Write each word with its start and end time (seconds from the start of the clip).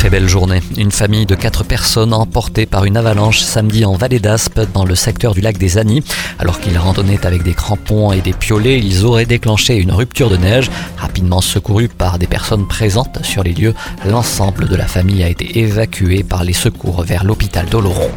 Très 0.00 0.08
belle 0.08 0.28
journée. 0.30 0.62
Une 0.78 0.92
famille 0.92 1.26
de 1.26 1.34
quatre 1.34 1.62
personnes 1.62 2.14
emportées 2.14 2.64
par 2.64 2.86
une 2.86 2.96
avalanche 2.96 3.40
samedi 3.40 3.84
en 3.84 3.92
vallée 3.92 4.18
d'Aspe 4.18 4.62
dans 4.72 4.86
le 4.86 4.94
secteur 4.94 5.34
du 5.34 5.42
lac 5.42 5.58
des 5.58 5.76
Anis. 5.76 6.02
Alors 6.38 6.58
qu'ils 6.58 6.78
randonnaient 6.78 7.26
avec 7.26 7.42
des 7.42 7.52
crampons 7.52 8.10
et 8.10 8.22
des 8.22 8.32
piolets, 8.32 8.78
ils 8.78 9.04
auraient 9.04 9.26
déclenché 9.26 9.76
une 9.76 9.92
rupture 9.92 10.30
de 10.30 10.38
neige. 10.38 10.70
Rapidement 10.96 11.42
secourus 11.42 11.88
par 11.88 12.18
des 12.18 12.26
personnes 12.26 12.66
présentes 12.66 13.22
sur 13.22 13.42
les 13.42 13.52
lieux, 13.52 13.74
l'ensemble 14.08 14.68
de 14.68 14.76
la 14.76 14.86
famille 14.86 15.22
a 15.22 15.28
été 15.28 15.58
évacué 15.58 16.22
par 16.22 16.44
les 16.44 16.54
secours 16.54 17.02
vers 17.02 17.22
l'hôpital 17.22 17.66
d'Oloron. 17.66 18.08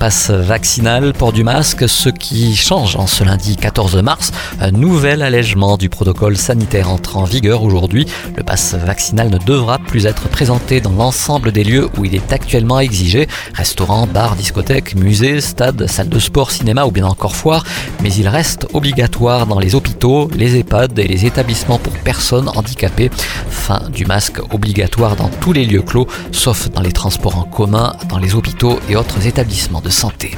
Passe 0.00 0.30
vaccinal, 0.30 1.12
port 1.12 1.32
du 1.32 1.44
masque, 1.44 1.88
ce 1.88 2.08
qui 2.08 2.56
change 2.56 2.96
en 2.96 3.06
ce 3.06 3.22
lundi 3.22 3.56
14 3.56 4.02
mars. 4.02 4.32
Un 4.60 4.72
nouvel 4.72 5.22
allègement 5.22 5.76
du 5.76 5.88
protocole 5.88 6.36
sanitaire 6.36 6.90
entre 6.90 7.16
en 7.16 7.24
vigueur 7.24 7.62
aujourd'hui. 7.62 8.06
Le 8.36 8.42
passe 8.42 8.74
vaccinal 8.74 9.30
ne 9.30 9.38
devra 9.38 9.78
plus 9.78 10.06
être 10.06 10.28
présenté 10.28 10.80
dans 10.80 10.90
l'ensemble 10.90 11.27
des 11.28 11.62
lieux 11.62 11.88
où 11.98 12.06
il 12.06 12.14
est 12.14 12.32
actuellement 12.32 12.80
exigé. 12.80 13.28
Restaurants, 13.52 14.06
bars, 14.06 14.34
discothèques, 14.34 14.94
musées, 14.94 15.42
stades, 15.42 15.86
salles 15.86 16.08
de 16.08 16.18
sport, 16.18 16.50
cinéma 16.50 16.86
ou 16.86 16.90
bien 16.90 17.06
encore 17.06 17.36
foires. 17.36 17.64
Mais 18.02 18.12
il 18.14 18.28
reste 18.28 18.66
obligatoire 18.72 19.46
dans 19.46 19.58
les 19.58 19.74
hôpitaux, 19.74 20.30
les 20.34 20.56
EHPAD 20.56 20.98
et 20.98 21.06
les 21.06 21.26
établissements 21.26 21.78
pour 21.78 21.92
personnes 21.98 22.48
handicapées. 22.48 23.10
Fin 23.50 23.82
du 23.90 24.06
masque 24.06 24.40
obligatoire 24.54 25.16
dans 25.16 25.28
tous 25.28 25.52
les 25.52 25.66
lieux 25.66 25.82
clos, 25.82 26.08
sauf 26.32 26.70
dans 26.70 26.80
les 26.80 26.92
transports 26.92 27.36
en 27.36 27.44
commun, 27.44 27.94
dans 28.08 28.18
les 28.18 28.34
hôpitaux 28.34 28.80
et 28.88 28.96
autres 28.96 29.26
établissements 29.26 29.82
de 29.82 29.90
santé. 29.90 30.30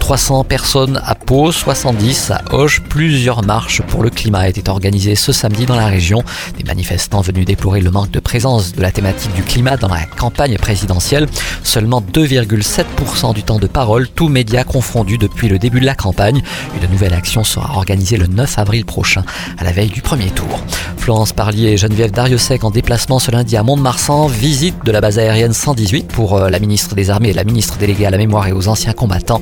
300 0.00 0.42
personnes 0.42 1.00
à 1.04 1.14
Pau, 1.14 1.52
70 1.52 2.32
à 2.32 2.42
Hoche. 2.52 2.80
Plusieurs 2.80 3.44
marches 3.44 3.82
pour 3.82 4.02
le 4.02 4.10
climat 4.10 4.48
étaient 4.48 4.68
organisées 4.68 5.14
ce 5.14 5.30
samedi 5.30 5.66
dans 5.66 5.76
la 5.76 5.86
région. 5.86 6.24
Des 6.58 6.64
manifestants 6.64 7.20
venus 7.20 7.46
déplorer 7.46 7.80
le 7.80 7.92
manque 7.92 8.10
de 8.10 8.18
présence 8.18 8.72
de 8.72 8.82
la 8.82 8.90
thématique 8.90 9.32
du 9.34 9.44
climat 9.44 9.76
dans 9.76 9.88
la 9.88 10.04
campagne 10.04 10.31
présidentielle. 10.32 11.28
Seulement 11.62 12.00
2,7% 12.00 13.34
du 13.34 13.42
temps 13.42 13.58
de 13.58 13.66
parole, 13.66 14.08
tous 14.08 14.28
médias 14.28 14.64
confondus 14.64 15.18
depuis 15.18 15.48
le 15.48 15.58
début 15.58 15.80
de 15.80 15.86
la 15.86 15.94
campagne. 15.94 16.42
Une 16.80 16.90
nouvelle 16.90 17.14
action 17.14 17.44
sera 17.44 17.76
organisée 17.76 18.16
le 18.16 18.26
9 18.26 18.58
avril 18.58 18.84
prochain, 18.84 19.24
à 19.58 19.64
la 19.64 19.72
veille 19.72 19.90
du 19.90 20.02
premier 20.02 20.30
tour. 20.30 20.60
Florence 20.96 21.32
Parlier 21.32 21.70
et 21.70 21.76
Geneviève 21.76 22.12
Dariussec 22.12 22.62
en 22.64 22.70
déplacement 22.70 23.18
ce 23.18 23.30
lundi 23.30 23.56
à 23.56 23.62
Mont-de-Marsan. 23.62 24.26
Visite 24.28 24.76
de 24.84 24.92
la 24.92 25.00
base 25.00 25.18
aérienne 25.18 25.52
118 25.52 26.08
pour 26.08 26.36
euh, 26.36 26.48
la 26.48 26.60
ministre 26.60 26.94
des 26.94 27.10
Armées 27.10 27.30
et 27.30 27.34
la 27.34 27.44
ministre 27.44 27.76
déléguée 27.76 28.06
à 28.06 28.10
la 28.10 28.18
mémoire 28.18 28.46
et 28.46 28.52
aux 28.52 28.68
anciens 28.68 28.92
combattants 28.92 29.40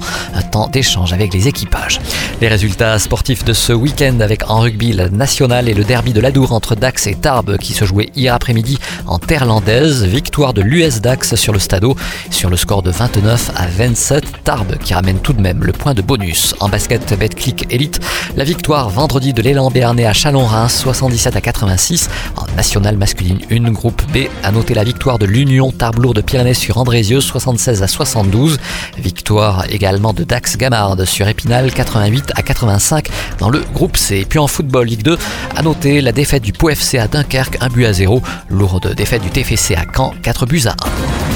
temps 0.50 0.68
d'échange 0.68 1.12
avec 1.12 1.32
les 1.32 1.48
équipages. 1.48 2.00
Les 2.40 2.48
résultats 2.48 2.98
sportifs 2.98 3.44
de 3.44 3.52
ce 3.52 3.72
week-end 3.72 4.20
avec 4.20 4.48
en 4.50 4.60
rugby 4.60 4.92
la 4.92 5.08
nationale 5.08 5.68
et 5.68 5.74
le 5.74 5.84
derby 5.84 6.12
de 6.12 6.20
l'Adour 6.20 6.52
entre 6.52 6.74
Dax 6.74 7.06
et 7.06 7.14
Tarbes 7.14 7.56
qui 7.58 7.72
se 7.72 7.84
jouait 7.84 8.10
hier 8.16 8.34
après-midi 8.34 8.78
en 9.06 9.18
terre 9.18 9.46
landaise. 9.46 10.04
Victoire 10.04 10.52
de 10.52 10.62
l'US 10.80 11.00
Dax 11.00 11.34
sur 11.36 11.52
le 11.52 11.58
Stadeau 11.58 11.96
sur 12.30 12.50
le 12.50 12.56
score 12.56 12.82
de 12.82 12.90
29 12.90 13.52
à 13.54 13.66
27. 13.66 14.24
Tarbes 14.44 14.76
qui 14.78 14.94
ramène 14.94 15.20
tout 15.20 15.32
de 15.32 15.40
même 15.40 15.62
le 15.62 15.72
point 15.72 15.94
de 15.94 16.02
bonus. 16.02 16.54
En 16.58 16.68
basket 16.68 17.16
Betclic 17.18 17.66
Elite, 17.70 18.00
la 18.36 18.44
victoire 18.44 18.90
vendredi 18.90 19.32
de 19.32 19.42
l'élan 19.42 19.70
Béarnais 19.70 20.06
à 20.06 20.12
Chalon-Reims 20.12 20.80
77 20.82 21.36
à 21.36 21.40
86. 21.40 22.08
En 22.36 22.46
nationale 22.56 22.96
masculine 22.96 23.38
1 23.50 23.70
groupe 23.70 24.02
B 24.12 24.28
a 24.42 24.50
noté 24.50 24.74
la 24.74 24.84
victoire 24.84 25.18
de 25.18 25.26
l'Union 25.26 25.70
Tarbes 25.70 26.00
de 26.14 26.20
Pyrénées 26.20 26.54
sur 26.54 26.78
Andrézieux 26.78 27.20
76 27.20 27.82
à 27.82 27.86
72. 27.86 28.58
Victoire 28.98 29.64
également 29.70 30.12
de 30.12 30.24
Dax 30.24 30.40
Dax 30.40 30.56
Gamard 30.56 30.96
sur 31.06 31.28
Épinal 31.28 31.70
88 31.70 32.32
à 32.34 32.42
85 32.42 33.08
dans 33.38 33.50
le 33.50 33.60
groupe 33.74 33.98
C. 33.98 34.24
Puis 34.26 34.38
en 34.38 34.46
football 34.46 34.86
Ligue 34.86 35.02
2, 35.02 35.18
à 35.54 35.62
noter 35.62 36.00
la 36.00 36.12
défaite 36.12 36.42
du 36.42 36.54
Pau 36.54 36.70
FC 36.70 36.96
à 36.96 37.06
Dunkerque 37.08 37.58
1 37.60 37.68
but 37.68 37.84
à 37.84 37.92
0, 37.92 38.22
lourde 38.48 38.94
défaite 38.94 39.20
du 39.20 39.28
TFC 39.28 39.74
à 39.74 39.84
Caen 39.94 40.14
4 40.22 40.46
buts 40.46 40.62
à 40.66 40.69
ザ 40.70 41.29